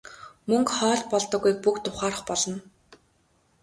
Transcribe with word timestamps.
Мөнгө 0.51 0.71
хоол 0.77 1.01
болдоггүйг 1.11 1.57
бүгд 1.63 1.83
ухаарах 1.91 2.21
болно. 2.27 2.57